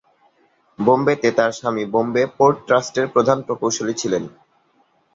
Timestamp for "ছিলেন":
4.01-4.23